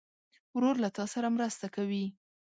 ورور 0.55 0.75
له 0.83 0.89
تا 0.97 1.03
سره 1.13 1.27
مرسته 1.35 1.65
کوي. 1.75 2.05